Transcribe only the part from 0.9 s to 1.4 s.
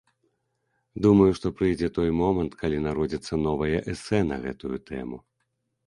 Думаю,